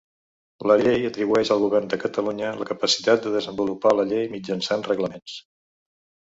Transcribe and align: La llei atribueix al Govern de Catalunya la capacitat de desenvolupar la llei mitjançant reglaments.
La 0.69 0.77
llei 0.83 1.03
atribueix 1.09 1.51
al 1.55 1.61
Govern 1.63 1.91
de 1.91 1.99
Catalunya 2.03 2.49
la 2.61 2.67
capacitat 2.71 3.27
de 3.27 3.35
desenvolupar 3.35 3.93
la 3.99 4.07
llei 4.13 4.27
mitjançant 4.33 4.87
reglaments. 4.91 5.39